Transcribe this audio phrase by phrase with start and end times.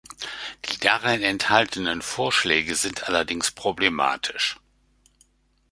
[0.65, 4.57] Die darin enthaltenen Vorschläge sind allerdings problematisch.